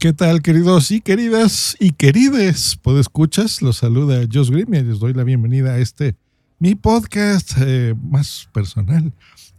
¿Qué 0.00 0.14
tal, 0.14 0.40
queridos 0.40 0.92
y 0.92 1.02
queridas 1.02 1.76
y 1.78 1.90
querides? 1.90 2.78
Pues 2.80 2.96
escuchas, 2.96 3.60
los 3.60 3.76
saluda 3.76 4.26
Josh 4.32 4.48
Green 4.48 4.72
y 4.72 4.80
les 4.80 4.98
doy 4.98 5.12
la 5.12 5.24
bienvenida 5.24 5.72
a 5.72 5.78
este 5.78 6.16
mi 6.58 6.74
podcast 6.74 7.52
eh, 7.60 7.94
más 8.02 8.48
personal, 8.54 9.12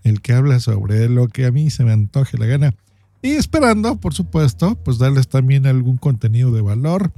el 0.03 0.19
que 0.21 0.33
habla 0.33 0.59
sobre 0.59 1.07
lo 1.09 1.27
que 1.27 1.45
a 1.45 1.51
mí 1.51 1.69
se 1.69 1.83
me 1.83 1.91
antoje 1.91 2.39
la 2.39 2.47
gana. 2.47 2.73
Y 3.21 3.33
esperando, 3.33 3.97
por 3.97 4.15
supuesto, 4.15 4.73
pues 4.83 4.97
darles 4.97 5.27
también 5.27 5.67
algún 5.67 5.97
contenido 5.97 6.49
de 6.49 6.61
valor, 6.61 7.11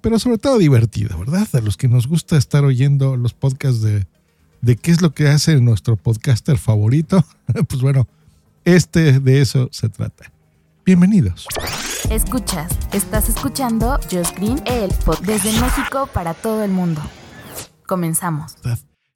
pero 0.00 0.18
sobre 0.18 0.38
todo 0.38 0.56
divertido, 0.56 1.18
¿verdad? 1.18 1.46
A 1.52 1.60
los 1.60 1.76
que 1.76 1.86
nos 1.86 2.06
gusta 2.06 2.38
estar 2.38 2.64
oyendo 2.64 3.18
los 3.18 3.34
podcasts 3.34 3.82
de, 3.82 4.06
de 4.62 4.76
qué 4.76 4.90
es 4.90 5.02
lo 5.02 5.12
que 5.12 5.28
hace 5.28 5.60
nuestro 5.60 5.96
podcaster 5.96 6.56
favorito, 6.56 7.26
pues 7.68 7.82
bueno, 7.82 8.08
este 8.64 9.20
de 9.20 9.42
eso 9.42 9.68
se 9.70 9.90
trata. 9.90 10.32
Bienvenidos. 10.86 11.46
Escuchas, 12.08 12.76
estás 12.92 13.28
escuchando 13.28 13.98
Just 14.10 14.36
Green, 14.36 14.60
el 14.66 14.90
podcast 15.04 15.24
desde 15.24 15.60
México 15.60 16.08
para 16.12 16.34
todo 16.34 16.64
el 16.64 16.70
mundo. 16.70 17.00
Comenzamos. 17.86 18.56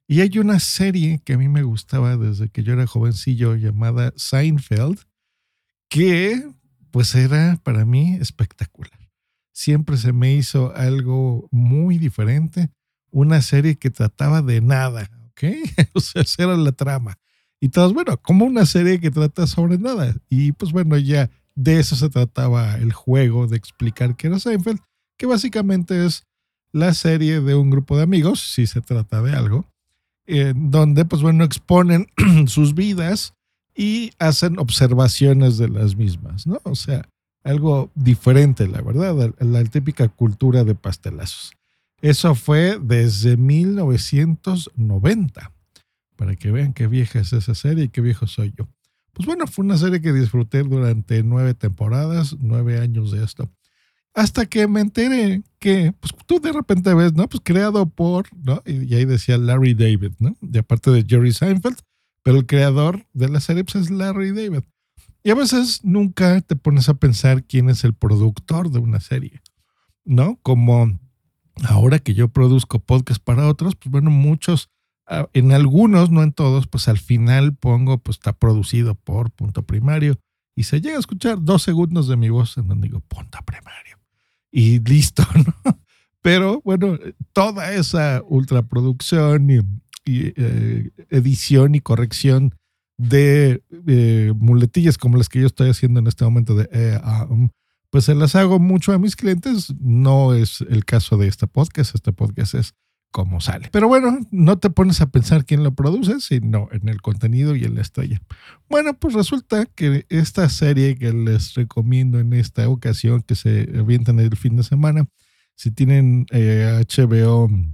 Y 0.07 0.21
hay 0.21 0.37
una 0.37 0.59
serie 0.59 1.19
que 1.25 1.33
a 1.33 1.37
mí 1.37 1.49
me 1.49 1.63
gustaba 1.63 2.15
desde 2.15 2.49
que 2.49 2.63
yo 2.63 2.73
era 2.73 2.85
jovencillo 2.85 3.55
llamada 3.55 4.13
Seinfeld, 4.15 4.99
que 5.89 6.47
pues 6.91 7.15
era 7.15 7.59
para 7.63 7.85
mí 7.85 8.15
espectacular. 8.21 9.09
Siempre 9.51 9.97
se 9.97 10.13
me 10.13 10.33
hizo 10.33 10.73
algo 10.75 11.49
muy 11.51 11.97
diferente, 11.97 12.69
una 13.11 13.41
serie 13.41 13.75
que 13.75 13.89
trataba 13.89 14.41
de 14.41 14.61
nada, 14.61 15.09
¿ok? 15.31 15.43
o 15.93 15.99
sea, 15.99 16.23
era 16.37 16.55
la 16.55 16.71
trama. 16.71 17.17
Y 17.59 17.69
todos, 17.69 17.93
bueno, 17.93 18.17
como 18.21 18.45
una 18.45 18.65
serie 18.65 18.99
que 18.99 19.11
trata 19.11 19.47
sobre 19.47 19.77
nada. 19.77 20.15
Y 20.29 20.51
pues 20.51 20.71
bueno, 20.71 20.97
ya 20.97 21.29
de 21.55 21.79
eso 21.79 21.95
se 21.95 22.09
trataba 22.09 22.75
el 22.75 22.93
juego, 22.93 23.47
de 23.47 23.57
explicar 23.57 24.15
qué 24.15 24.27
era 24.27 24.39
Seinfeld, 24.39 24.79
que 25.17 25.25
básicamente 25.25 26.05
es 26.05 26.23
la 26.71 26.93
serie 26.93 27.41
de 27.41 27.55
un 27.55 27.69
grupo 27.69 27.97
de 27.97 28.03
amigos, 28.03 28.53
si 28.53 28.67
se 28.67 28.81
trata 28.81 29.21
de 29.21 29.33
algo, 29.33 29.65
donde 30.55 31.05
pues 31.05 31.21
bueno, 31.21 31.45
exponen 31.45 32.07
sus 32.47 32.75
vidas 32.75 33.33
y 33.75 34.11
hacen 34.19 34.59
observaciones 34.59 35.57
de 35.57 35.69
las 35.69 35.95
mismas, 35.95 36.45
¿no? 36.47 36.59
O 36.63 36.75
sea, 36.75 37.07
algo 37.43 37.91
diferente, 37.93 38.67
la 38.67 38.81
verdad, 38.81 39.33
la, 39.39 39.63
típica 39.65 40.09
cultura 40.09 40.63
de 40.63 40.73
pastelazos. 40.75 41.53
Eso 42.01 42.35
fue 42.35 42.77
desde 42.81 43.37
1990, 43.37 45.51
para 46.15 46.35
que 46.35 46.51
vean 46.51 46.73
qué 46.73 46.87
vieja 46.87 47.19
es 47.19 47.33
esa 47.33 47.53
serie 47.53 47.83
y 47.85 47.89
qué 47.89 48.01
viejo 48.01 48.25
soy 48.27 48.53
yo. 48.57 48.67
Pues 49.15 49.25
bueno, 49.25 49.47
fue 49.47 49.63
una 49.63 49.77
serie 49.77 50.01
que 50.01 50.11
disfruté 50.11 50.61
durante 50.63 51.23
nueve 51.23 51.53
temporadas, 51.53 52.35
nueve 52.37 52.79
años 52.79 53.11
de 53.11 53.23
esto. 53.23 53.49
Hasta 54.13 54.45
que 54.45 54.67
me 54.67 54.81
enteré 54.81 55.41
que, 55.57 55.93
pues 55.97 56.13
tú 56.25 56.41
de 56.41 56.51
repente 56.51 56.93
ves, 56.93 57.13
¿no? 57.13 57.27
Pues 57.29 57.41
creado 57.43 57.89
por, 57.89 58.27
¿no? 58.35 58.61
Y, 58.65 58.93
ahí 58.93 59.05
decía 59.05 59.37
Larry 59.37 59.73
David, 59.73 60.11
¿no? 60.19 60.35
De 60.41 60.59
aparte 60.59 60.91
de 60.91 61.05
Jerry 61.07 61.31
Seinfeld, 61.31 61.77
pero 62.23 62.37
el 62.37 62.45
creador 62.45 63.07
de 63.13 63.29
la 63.29 63.39
serie 63.39 63.63
pues, 63.63 63.75
es 63.85 63.89
Larry 63.89 64.31
David. 64.31 64.63
Y 65.23 65.29
a 65.29 65.35
veces 65.35 65.79
nunca 65.85 66.41
te 66.41 66.57
pones 66.57 66.89
a 66.89 66.95
pensar 66.95 67.45
quién 67.45 67.69
es 67.69 67.85
el 67.85 67.93
productor 67.93 68.69
de 68.69 68.79
una 68.79 68.99
serie, 68.99 69.41
¿no? 70.03 70.37
Como 70.43 70.99
ahora 71.63 71.99
que 71.99 72.13
yo 72.13 72.27
produzco 72.27 72.79
podcast 72.79 73.23
para 73.23 73.47
otros, 73.47 73.77
pues 73.77 73.89
bueno, 73.89 74.11
muchos, 74.11 74.69
en 75.33 75.51
algunos, 75.51 76.09
no 76.09 76.23
en 76.23 76.33
todos, 76.33 76.67
pues 76.67 76.87
al 76.87 76.97
final 76.97 77.55
pongo, 77.55 77.99
pues 77.99 78.17
está 78.17 78.33
producido 78.33 78.95
por 78.95 79.31
punto 79.31 79.63
primario 79.63 80.17
y 80.55 80.63
se 80.63 80.81
llega 80.81 80.97
a 80.97 80.99
escuchar 80.99 81.37
dos 81.41 81.63
segundos 81.63 82.07
de 82.07 82.17
mi 82.17 82.29
voz 82.29 82.57
en 82.57 82.67
donde 82.67 82.87
digo 82.87 83.01
punto 83.01 83.37
primario 83.45 83.99
y 84.51 84.79
listo, 84.79 85.23
¿no? 85.65 85.79
Pero 86.21 86.61
bueno, 86.63 86.97
toda 87.33 87.73
esa 87.73 88.23
ultraproducción 88.27 89.49
y, 89.51 89.57
y 90.05 90.33
eh, 90.35 90.89
edición 91.09 91.75
y 91.75 91.81
corrección 91.81 92.55
de 92.97 93.61
eh, 93.85 94.33
muletillas 94.35 94.97
como 94.97 95.17
las 95.17 95.29
que 95.29 95.41
yo 95.41 95.47
estoy 95.47 95.69
haciendo 95.69 95.99
en 95.99 96.07
este 96.07 96.23
momento 96.23 96.55
de 96.55 96.69
eh, 96.71 96.99
ah, 97.03 97.27
um, 97.29 97.49
pues 97.89 98.05
se 98.05 98.15
las 98.15 98.35
hago 98.35 98.59
mucho 98.59 98.91
a 98.91 98.97
mis 98.97 99.15
clientes. 99.15 99.73
No 99.79 100.33
es 100.33 100.61
el 100.61 100.83
caso 100.83 101.17
de 101.17 101.27
este 101.27 101.47
podcast. 101.47 101.95
Este 101.95 102.11
podcast 102.11 102.55
es 102.55 102.73
como 103.15 103.39
sale. 103.39 103.69
Pero 103.71 103.87
bueno, 103.87 104.19
no 104.29 104.57
te 104.57 104.69
pones 104.69 104.99
a 104.99 105.05
pensar 105.05 105.45
quién 105.45 105.63
lo 105.63 105.73
produce, 105.73 106.19
sino 106.19 106.67
en 106.73 106.89
el 106.89 107.01
contenido 107.01 107.55
y 107.55 107.63
en 107.63 107.75
la 107.75 107.81
estrella. 107.81 108.21
Bueno, 108.67 108.93
pues 108.93 109.13
resulta 109.13 109.65
que 109.67 110.05
esta 110.09 110.49
serie 110.49 110.97
que 110.97 111.13
les 111.13 111.53
recomiendo 111.53 112.19
en 112.19 112.33
esta 112.33 112.67
ocasión, 112.67 113.21
que 113.21 113.35
se 113.35 113.71
avientan 113.79 114.19
el 114.19 114.35
fin 114.35 114.57
de 114.57 114.63
semana, 114.63 115.05
si 115.55 115.71
tienen 115.71 116.25
HBO 116.29 117.47
eh, 117.49 117.73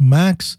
Max, 0.00 0.58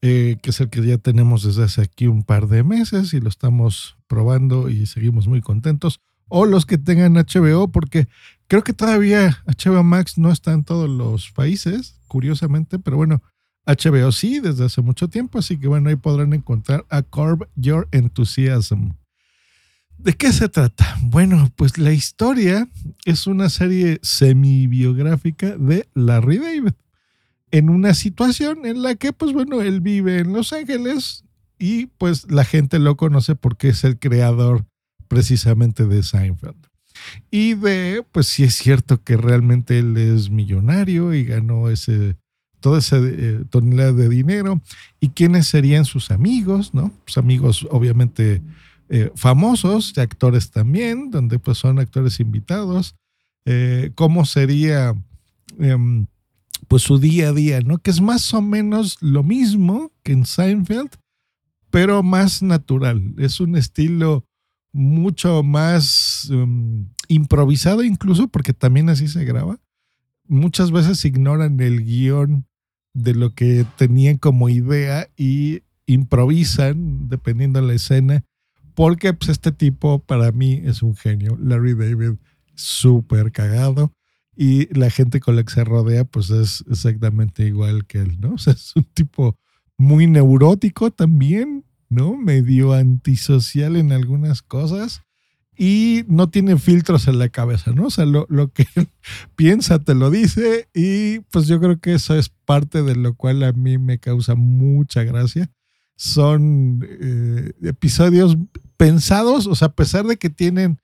eh, 0.00 0.36
que 0.40 0.50
es 0.50 0.60
el 0.60 0.70
que 0.70 0.86
ya 0.86 0.98
tenemos 0.98 1.42
desde 1.42 1.64
hace 1.64 1.82
aquí 1.82 2.06
un 2.06 2.22
par 2.22 2.46
de 2.46 2.62
meses 2.62 3.14
y 3.14 3.20
lo 3.20 3.28
estamos 3.28 3.96
probando 4.06 4.68
y 4.68 4.86
seguimos 4.86 5.26
muy 5.26 5.40
contentos, 5.40 6.00
o 6.28 6.46
los 6.46 6.66
que 6.66 6.78
tengan 6.78 7.14
HBO, 7.14 7.66
porque 7.72 8.06
creo 8.46 8.62
que 8.62 8.74
todavía 8.74 9.42
HBO 9.44 9.82
Max 9.82 10.18
no 10.18 10.30
está 10.30 10.52
en 10.52 10.62
todos 10.62 10.88
los 10.88 11.32
países, 11.32 11.98
curiosamente, 12.06 12.78
pero 12.78 12.96
bueno, 12.96 13.22
HBO 13.66 14.12
sí, 14.12 14.40
desde 14.40 14.64
hace 14.64 14.80
mucho 14.80 15.08
tiempo, 15.08 15.38
así 15.38 15.58
que 15.58 15.66
bueno, 15.66 15.88
ahí 15.88 15.96
podrán 15.96 16.32
encontrar 16.32 16.86
a 16.88 17.02
Curb 17.02 17.48
Your 17.56 17.88
Enthusiasm. 17.90 18.92
¿De 19.98 20.12
qué 20.12 20.32
se 20.32 20.48
trata? 20.48 20.96
Bueno, 21.02 21.50
pues 21.56 21.78
la 21.78 21.92
historia 21.92 22.68
es 23.04 23.26
una 23.26 23.48
serie 23.48 23.98
semi-biográfica 24.02 25.56
de 25.56 25.88
Larry 25.94 26.38
David, 26.38 26.72
en 27.50 27.70
una 27.70 27.94
situación 27.94 28.66
en 28.66 28.82
la 28.82 28.94
que, 28.94 29.12
pues 29.12 29.32
bueno, 29.32 29.62
él 29.62 29.80
vive 29.80 30.18
en 30.18 30.32
Los 30.32 30.52
Ángeles 30.52 31.24
y 31.58 31.86
pues 31.86 32.30
la 32.30 32.44
gente 32.44 32.78
lo 32.78 32.96
conoce 32.96 33.34
porque 33.34 33.68
es 33.68 33.84
el 33.84 33.98
creador 33.98 34.66
precisamente 35.08 35.86
de 35.86 36.02
Seinfeld. 36.02 36.66
Y 37.30 37.54
de, 37.54 38.04
pues 38.12 38.26
sí 38.26 38.44
es 38.44 38.54
cierto 38.54 39.02
que 39.02 39.16
realmente 39.16 39.78
él 39.78 39.96
es 39.96 40.30
millonario 40.30 41.14
y 41.14 41.24
ganó 41.24 41.68
ese 41.70 42.16
toda 42.60 42.78
esa 42.78 42.98
eh, 42.98 43.44
tonelada 43.50 43.92
de 43.92 44.08
dinero 44.08 44.60
y 45.00 45.10
quiénes 45.10 45.46
serían 45.46 45.84
sus 45.84 46.10
amigos, 46.10 46.74
¿no? 46.74 46.92
Pues 47.04 47.18
amigos 47.18 47.66
obviamente 47.70 48.42
eh, 48.88 49.10
famosos, 49.14 49.96
actores 49.98 50.50
también, 50.50 51.10
donde 51.10 51.38
pues 51.38 51.58
son 51.58 51.78
actores 51.78 52.20
invitados, 52.20 52.94
eh, 53.44 53.90
cómo 53.94 54.24
sería 54.24 54.94
em, 55.58 56.06
pues 56.68 56.82
su 56.82 56.98
día 56.98 57.28
a 57.28 57.32
día, 57.32 57.60
¿no? 57.60 57.78
Que 57.78 57.90
es 57.90 58.00
más 58.00 58.32
o 58.34 58.42
menos 58.42 58.96
lo 59.00 59.22
mismo 59.22 59.92
que 60.02 60.12
en 60.12 60.24
Seinfeld, 60.24 60.90
pero 61.70 62.02
más 62.02 62.42
natural. 62.42 63.14
Es 63.18 63.40
un 63.40 63.56
estilo 63.56 64.24
mucho 64.72 65.42
más 65.42 66.28
em, 66.30 66.88
improvisado 67.08 67.82
incluso, 67.82 68.28
porque 68.28 68.52
también 68.52 68.88
así 68.88 69.08
se 69.08 69.24
graba. 69.24 69.58
Muchas 70.28 70.70
veces 70.70 71.04
ignoran 71.04 71.60
el 71.60 71.84
guion 71.84 72.46
de 72.94 73.14
lo 73.14 73.34
que 73.34 73.66
tenían 73.76 74.16
como 74.16 74.48
idea 74.48 75.08
y 75.16 75.62
improvisan 75.86 77.08
dependiendo 77.08 77.60
de 77.60 77.66
la 77.66 77.74
escena, 77.74 78.24
porque 78.74 79.12
pues, 79.12 79.30
este 79.30 79.52
tipo 79.52 80.00
para 80.00 80.32
mí 80.32 80.62
es 80.64 80.82
un 80.82 80.96
genio, 80.96 81.38
Larry 81.40 81.74
David, 81.74 82.18
súper 82.54 83.32
cagado, 83.32 83.92
y 84.34 84.72
la 84.78 84.90
gente 84.90 85.20
con 85.20 85.36
la 85.36 85.44
que 85.44 85.52
se 85.52 85.64
rodea 85.64 86.04
pues 86.04 86.30
es 86.30 86.62
exactamente 86.68 87.46
igual 87.46 87.86
que 87.86 88.00
él, 88.00 88.20
¿no? 88.20 88.34
O 88.34 88.38
sea, 88.38 88.52
es 88.52 88.74
un 88.76 88.84
tipo 88.84 89.38
muy 89.78 90.06
neurótico 90.06 90.90
también, 90.90 91.64
¿no? 91.88 92.16
Medio 92.16 92.72
antisocial 92.72 93.76
en 93.76 93.92
algunas 93.92 94.42
cosas 94.42 95.05
y 95.56 96.04
no 96.08 96.28
tiene 96.28 96.58
filtros 96.58 97.08
en 97.08 97.18
la 97.18 97.28
cabeza, 97.28 97.72
¿no? 97.72 97.86
O 97.86 97.90
sea, 97.90 98.04
lo, 98.04 98.26
que 98.52 98.66
piensa 99.36 99.78
te 99.78 99.94
lo 99.94 100.10
dice 100.10 100.68
y 100.74 101.20
pues 101.30 101.46
yo 101.46 101.60
creo 101.60 101.78
que 101.78 101.94
eso 101.94 102.14
es 102.14 102.28
parte 102.28 102.82
de 102.82 102.94
lo 102.94 103.14
cual 103.14 103.42
a 103.42 103.52
mí 103.52 103.78
me 103.78 103.98
causa 103.98 104.34
mucha 104.34 105.02
gracia. 105.02 105.50
Son 105.96 106.86
eh, 106.86 107.52
episodios 107.62 108.36
pensados, 108.76 109.46
o 109.46 109.54
sea, 109.54 109.68
a 109.68 109.74
pesar 109.74 110.04
de 110.06 110.18
que 110.18 110.28
tienen 110.28 110.78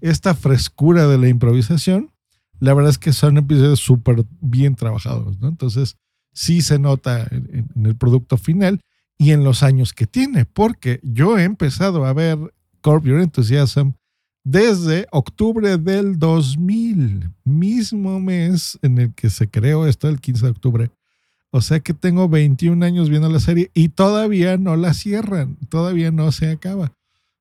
esta 0.00 0.34
frescura 0.34 1.08
de 1.08 1.18
la 1.18 1.28
improvisación, 1.28 2.12
la 2.60 2.74
verdad 2.74 2.90
es 2.90 2.98
que 2.98 3.12
son 3.12 3.38
episodios 3.38 3.80
súper 3.80 4.24
bien 4.40 4.76
trabajados, 4.76 5.40
¿no? 5.40 5.48
Entonces, 5.48 5.96
sí 6.32 6.62
se 6.62 6.78
nota 6.78 7.26
en, 7.30 7.68
el 7.84 7.96
producto 7.96 8.36
final 8.36 8.80
y 9.18 9.32
en 9.32 9.42
los 9.42 9.64
años 9.64 9.92
que 9.92 10.06
tiene, 10.06 10.44
porque 10.44 11.00
yo 11.02 11.38
he 11.38 11.44
empezado 11.44 12.04
a 12.04 12.12
ver 12.12 12.38
Corp 12.80 13.04
Your 13.04 13.20
Enthusiasm 13.20 13.94
desde 14.44 15.06
octubre 15.12 15.78
del 15.78 16.18
2000, 16.18 17.30
mismo 17.44 18.20
mes 18.20 18.78
en 18.82 18.98
el 18.98 19.14
que 19.14 19.30
se 19.30 19.48
creó 19.48 19.86
esto, 19.86 20.08
el 20.08 20.20
15 20.20 20.44
de 20.44 20.50
octubre. 20.50 20.90
O 21.50 21.60
sea 21.60 21.80
que 21.80 21.92
tengo 21.94 22.28
21 22.28 22.84
años 22.84 23.10
viendo 23.10 23.28
la 23.28 23.38
serie 23.38 23.70
y 23.74 23.90
todavía 23.90 24.56
no 24.56 24.74
la 24.76 24.94
cierran, 24.94 25.56
todavía 25.68 26.10
no 26.10 26.32
se 26.32 26.50
acaba. 26.50 26.92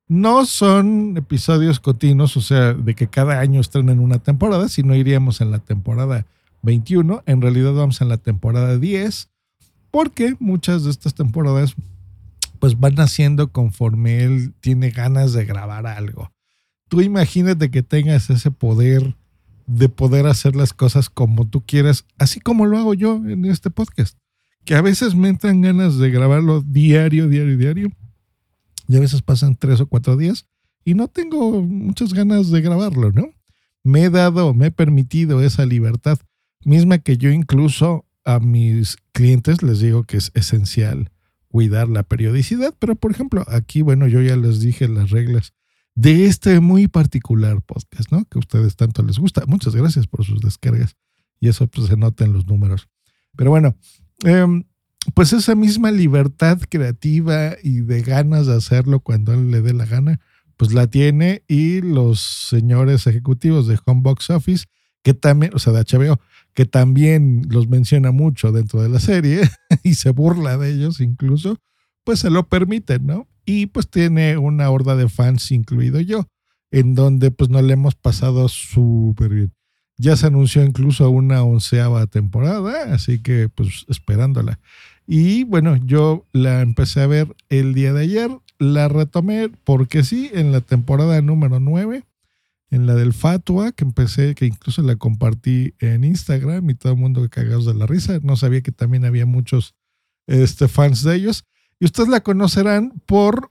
No 0.07 0.45
son 0.45 1.15
episodios 1.15 1.80
continuos, 1.80 2.36
o 2.36 2.42
sea, 2.42 2.74
de 2.74 2.94
que 2.94 3.07
cada 3.07 3.39
año 3.39 3.62
estrenan 3.62 4.00
una 4.00 4.19
temporada, 4.19 4.68
sino 4.68 4.94
iríamos 4.94 5.39
en 5.39 5.51
la 5.51 5.59
temporada 5.59 6.25
21. 6.63 7.24
En 7.25 7.42
realidad 7.42 7.74
vamos 7.74 8.01
en 8.01 8.09
la 8.09 8.18
temporada 8.18 8.77
10, 8.77 9.30
porque 9.89 10.36
muchas 10.39 10.83
de 10.83 10.92
estas 10.92 11.13
temporadas 11.13 11.75
pues 12.59 12.77
van 12.80 13.00
haciendo 13.00 13.51
conforme 13.51 14.24
él 14.24 14.53
tiene 14.59 14.89
ganas 14.92 15.31
de 15.31 15.45
grabar 15.45 15.88
algo. 15.88 16.30
Tú 16.91 16.99
imagínate 16.99 17.71
que 17.71 17.83
tengas 17.83 18.29
ese 18.29 18.51
poder 18.51 19.15
de 19.65 19.88
poder 19.88 20.27
hacer 20.27 20.57
las 20.57 20.73
cosas 20.73 21.09
como 21.09 21.47
tú 21.47 21.61
quieras, 21.65 22.03
así 22.17 22.41
como 22.41 22.65
lo 22.65 22.77
hago 22.77 22.93
yo 22.93 23.15
en 23.15 23.45
este 23.45 23.69
podcast, 23.69 24.17
que 24.65 24.75
a 24.75 24.81
veces 24.81 25.15
me 25.15 25.29
entran 25.29 25.61
ganas 25.61 25.97
de 25.97 26.11
grabarlo 26.11 26.59
diario, 26.59 27.29
diario, 27.29 27.57
diario, 27.57 27.91
y 28.89 28.97
a 28.97 28.99
veces 28.99 29.21
pasan 29.21 29.55
tres 29.55 29.79
o 29.79 29.88
cuatro 29.88 30.17
días 30.17 30.47
y 30.83 30.93
no 30.93 31.07
tengo 31.07 31.61
muchas 31.61 32.13
ganas 32.13 32.51
de 32.51 32.59
grabarlo, 32.59 33.13
¿no? 33.13 33.29
Me 33.85 34.03
he 34.03 34.09
dado, 34.09 34.53
me 34.53 34.65
he 34.65 34.71
permitido 34.71 35.41
esa 35.41 35.65
libertad 35.65 36.19
misma 36.65 36.97
que 36.97 37.17
yo 37.17 37.29
incluso 37.29 38.03
a 38.25 38.41
mis 38.41 38.97
clientes 39.13 39.63
les 39.63 39.79
digo 39.79 40.03
que 40.03 40.17
es 40.17 40.31
esencial 40.33 41.09
cuidar 41.47 41.88
la 41.88 42.03
periodicidad, 42.03 42.75
pero 42.79 42.95
por 42.95 43.11
ejemplo, 43.11 43.45
aquí, 43.47 43.81
bueno, 43.81 44.07
yo 44.07 44.21
ya 44.21 44.35
les 44.35 44.59
dije 44.59 44.89
las 44.89 45.09
reglas 45.09 45.53
de 45.95 46.25
este 46.25 46.59
muy 46.59 46.88
particular 46.88 47.61
podcast, 47.61 48.11
¿no? 48.11 48.25
Que 48.25 48.38
a 48.38 48.39
ustedes 48.39 48.75
tanto 48.75 49.03
les 49.03 49.19
gusta. 49.19 49.45
Muchas 49.45 49.75
gracias 49.75 50.07
por 50.07 50.23
sus 50.25 50.41
descargas 50.41 50.95
y 51.39 51.49
eso 51.49 51.67
pues 51.67 51.88
se 51.88 51.97
nota 51.97 52.23
en 52.23 52.33
los 52.33 52.47
números. 52.47 52.88
Pero 53.35 53.49
bueno, 53.49 53.75
em, 54.23 54.63
pues 55.13 55.33
esa 55.33 55.55
misma 55.55 55.91
libertad 55.91 56.59
creativa 56.69 57.55
y 57.61 57.81
de 57.81 58.01
ganas 58.01 58.47
de 58.47 58.55
hacerlo 58.55 58.99
cuando 58.99 59.33
él 59.33 59.51
le 59.51 59.61
dé 59.61 59.73
la 59.73 59.85
gana, 59.85 60.19
pues 60.57 60.73
la 60.73 60.88
tiene 60.88 61.43
y 61.47 61.81
los 61.81 62.21
señores 62.21 63.07
ejecutivos 63.07 63.67
de 63.67 63.79
Home 63.85 64.01
Box 64.03 64.29
Office, 64.29 64.65
que 65.01 65.15
también, 65.15 65.53
o 65.55 65.59
sea, 65.59 65.73
de 65.73 65.83
HBO, 65.83 66.19
que 66.53 66.65
también 66.65 67.47
los 67.49 67.67
menciona 67.67 68.11
mucho 68.11 68.51
dentro 68.51 68.81
de 68.83 68.89
la 68.89 68.99
serie 68.99 69.41
y 69.83 69.95
se 69.95 70.11
burla 70.11 70.57
de 70.57 70.71
ellos 70.71 71.01
incluso, 71.01 71.57
pues 72.03 72.19
se 72.19 72.29
lo 72.29 72.47
permiten, 72.47 73.07
¿no? 73.07 73.27
Y 73.45 73.67
pues 73.67 73.89
tiene 73.89 74.38
una 74.38 74.69
horda 74.69 74.95
de 74.95 75.09
fans, 75.09 75.51
incluido 75.51 75.99
yo, 75.99 76.27
en 76.71 76.95
donde 76.95 77.31
pues 77.31 77.49
no 77.49 77.61
le 77.61 77.73
hemos 77.73 77.95
pasado 77.95 78.47
súper 78.49 79.29
bien. 79.29 79.53
Ya 79.97 80.15
se 80.15 80.27
anunció 80.27 80.63
incluso 80.63 81.09
una 81.09 81.43
onceava 81.43 82.07
temporada, 82.07 82.93
así 82.93 83.19
que 83.19 83.49
pues 83.49 83.85
esperándola. 83.88 84.59
Y 85.05 85.43
bueno, 85.43 85.75
yo 85.75 86.25
la 86.31 86.61
empecé 86.61 87.01
a 87.01 87.07
ver 87.07 87.35
el 87.49 87.73
día 87.73 87.93
de 87.93 88.03
ayer, 88.03 88.31
la 88.59 88.88
retomé 88.88 89.49
porque 89.63 90.03
sí, 90.03 90.29
en 90.33 90.51
la 90.51 90.61
temporada 90.61 91.21
número 91.21 91.59
9 91.59 92.03
en 92.71 92.88
la 92.88 92.95
del 92.95 93.13
Fatua, 93.13 93.73
que 93.73 93.83
empecé, 93.83 94.33
que 94.33 94.45
incluso 94.45 94.81
la 94.81 94.95
compartí 94.95 95.75
en 95.79 96.05
Instagram 96.05 96.69
y 96.69 96.73
todo 96.73 96.93
el 96.93 96.97
mundo 96.97 97.27
cagados 97.29 97.65
de 97.65 97.73
la 97.73 97.85
risa. 97.85 98.19
No 98.23 98.38
sabía 98.38 98.61
que 98.61 98.71
también 98.71 99.03
había 99.03 99.25
muchos 99.25 99.75
este, 100.25 100.69
fans 100.69 101.03
de 101.03 101.15
ellos. 101.15 101.43
Y 101.81 101.86
ustedes 101.86 102.10
la 102.10 102.22
conocerán 102.22 102.94
por 103.07 103.50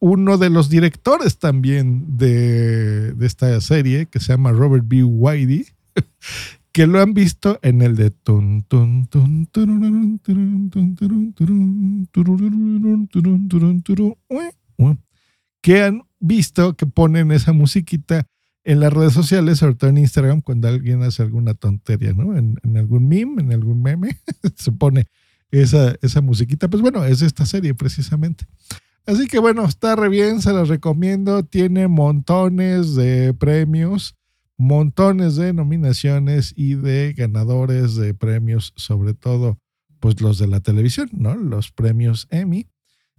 uno 0.00 0.36
de 0.36 0.50
los 0.50 0.68
directores 0.68 1.38
también 1.38 2.18
de, 2.18 3.14
de 3.14 3.26
esta 3.26 3.58
serie, 3.62 4.04
que 4.04 4.20
se 4.20 4.34
llama 4.34 4.52
Robert 4.52 4.84
B. 4.86 5.02
Whitey, 5.02 5.64
que 6.72 6.86
lo 6.86 7.00
han 7.00 7.14
visto 7.14 7.58
en 7.62 7.80
el 7.80 7.96
de 7.96 8.10
que 15.62 15.82
han 15.82 16.02
visto 16.18 16.76
que 16.76 16.84
ponen 16.84 17.32
esa 17.32 17.54
musiquita 17.54 18.26
en 18.62 18.80
las 18.80 18.92
redes 18.92 19.14
sociales, 19.14 19.58
sobre 19.58 19.76
todo 19.76 19.88
en 19.88 19.96
Instagram, 19.96 20.42
cuando 20.42 20.68
alguien 20.68 21.02
hace 21.02 21.22
alguna 21.22 21.54
tontería, 21.54 22.12
¿no? 22.12 22.36
En, 22.36 22.58
algún 22.76 23.08
meme, 23.08 23.40
en 23.40 23.54
algún 23.54 23.80
meme, 23.80 24.20
se 24.54 24.70
pone 24.70 25.06
esa, 25.50 25.94
esa 26.02 26.20
musiquita. 26.20 26.68
Pues 26.68 26.82
bueno, 26.82 27.04
es 27.04 27.22
esta 27.22 27.46
serie 27.46 27.74
precisamente. 27.74 28.46
Así 29.06 29.26
que 29.26 29.38
bueno, 29.38 29.64
está 29.64 29.96
re 29.96 30.08
bien, 30.08 30.40
se 30.42 30.52
las 30.52 30.68
recomiendo. 30.68 31.44
Tiene 31.44 31.88
montones 31.88 32.94
de 32.94 33.34
premios, 33.34 34.14
montones 34.56 35.36
de 35.36 35.52
nominaciones 35.52 36.52
y 36.56 36.74
de 36.74 37.14
ganadores 37.16 37.96
de 37.96 38.14
premios, 38.14 38.72
sobre 38.76 39.14
todo 39.14 39.58
pues 39.98 40.20
los 40.20 40.38
de 40.38 40.46
la 40.46 40.60
televisión, 40.60 41.10
¿no? 41.12 41.34
Los 41.34 41.72
premios 41.72 42.26
Emmy. 42.30 42.68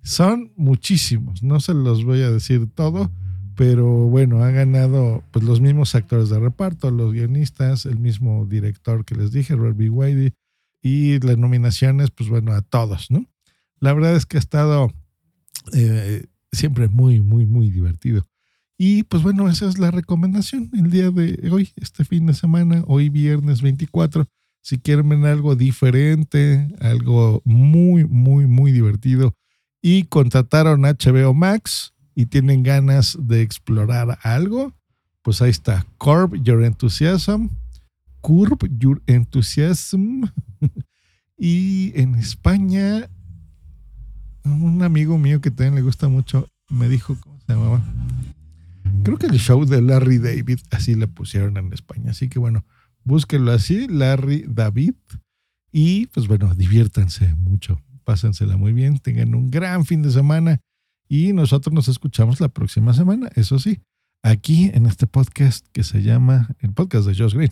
Son 0.04 0.52
muchísimos, 0.56 1.44
no 1.44 1.60
se 1.60 1.76
los 1.76 2.04
voy 2.04 2.24
a 2.24 2.32
decir 2.32 2.68
todo 2.74 3.12
pero 3.56 3.86
bueno, 3.86 4.44
ha 4.44 4.52
ganado 4.52 5.24
pues 5.32 5.46
los 5.46 5.62
mismos 5.62 5.94
actores 5.94 6.30
de 6.30 6.40
reparto, 6.40 6.90
los 6.90 7.14
guionistas, 7.14 7.86
el 7.86 8.00
mismo 8.00 8.46
director 8.46 9.06
que 9.06 9.16
les 9.16 9.32
dije, 9.32 9.56
Robert 9.56 9.78
B. 9.78 9.90
Whitey, 9.90 10.34
y 10.82 11.20
las 11.20 11.38
nominaciones, 11.38 12.12
pues 12.12 12.30
bueno, 12.30 12.54
a 12.54 12.62
todos, 12.62 13.12
¿no? 13.12 13.26
La 13.80 13.94
verdad 13.94 14.16
es 14.16 14.26
que 14.26 14.38
ha 14.38 14.40
estado 14.40 14.92
eh, 15.74 16.28
siempre 16.52 16.88
muy, 16.88 17.22
muy, 17.22 17.46
muy 17.46 17.70
divertido. 17.70 18.28
Y 18.78 19.04
pues 19.04 19.22
bueno, 19.22 19.48
esa 19.50 19.68
es 19.68 19.78
la 19.78 19.92
recomendación 19.92 20.70
el 20.74 20.90
día 20.90 21.12
de 21.12 21.50
hoy, 21.52 21.72
este 21.76 22.04
fin 22.04 22.26
de 22.26 22.34
semana, 22.34 22.84
hoy 22.88 23.10
viernes 23.10 23.62
24. 23.62 24.28
Si 24.62 24.80
quieren 24.80 25.10
ver 25.10 25.26
algo 25.26 25.56
diferente, 25.56 26.68
algo 26.80 27.42
muy, 27.46 28.06
muy, 28.06 28.48
muy 28.48 28.72
divertido 28.72 29.36
y 29.82 30.04
contrataron 30.04 30.82
HBO 30.82 31.34
Max, 31.34 31.94
y 32.16 32.26
tienen 32.28 32.64
ganas 32.64 33.18
de 33.20 33.42
explorar 33.42 34.20
algo, 34.24 34.74
pues 35.22 35.42
ahí 35.42 35.50
está. 35.50 35.86
Curb 35.98 36.44
Your 36.44 36.64
Enthusiasm. 36.64 37.50
Curb 38.22 38.68
Your 38.80 39.02
Enthusiasm. 39.08 40.24
y 41.38 41.92
en 42.00 42.16
España, 42.16 43.10
un 44.44 44.84
amigo 44.84 45.18
mío 45.18 45.42
que 45.42 45.52
también 45.52 45.76
le 45.76 45.82
gusta 45.82 46.08
mucho 46.08 46.48
me 46.70 46.88
dijo, 46.88 47.18
¿cómo 47.20 47.38
se 47.40 47.54
llamaba? 47.54 47.84
Creo 49.04 49.18
que 49.18 49.28
el 49.28 49.40
show 49.40 49.66
de 49.66 49.82
Larry 49.82 50.18
David, 50.18 50.60
así 50.72 50.96
le 50.96 51.08
pusieron 51.08 51.58
en 51.58 51.74
España. 51.74 52.12
Así 52.12 52.30
que 52.30 52.40
bueno, 52.40 52.66
búsquenlo 53.04 53.52
así, 53.52 53.88
Larry 53.88 54.46
David. 54.48 54.96
Y 55.72 56.08
pues 56.08 56.28
bueno, 56.28 56.54
diviértanse 56.56 57.34
mucho, 57.36 57.82
pásensela 58.04 58.58
muy 58.58 58.74
bien, 58.74 59.00
tengan 59.00 59.36
un 59.36 59.50
gran 59.50 59.86
fin 59.86 60.02
de 60.02 60.12
semana 60.12 60.60
y 61.08 61.34
nosotros 61.34 61.74
nos 61.74 61.88
escuchamos 61.88 62.40
la 62.42 62.50
próxima 62.50 62.94
semana, 62.94 63.30
eso 63.36 63.60
sí, 63.60 63.82
aquí 64.24 64.72
en 64.74 64.86
este 64.86 65.08
podcast 65.08 65.66
que 65.72 65.84
se 65.84 66.02
llama 66.04 66.56
el 66.60 66.74
podcast 66.74 67.08
de 67.08 67.16
Josh 67.16 67.34
Green. 67.34 67.52